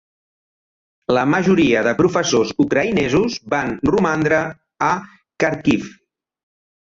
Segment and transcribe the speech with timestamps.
[1.17, 4.39] La majoria de professors ucraïnesos van romandre
[4.87, 4.91] a
[5.45, 5.87] Kharkiv.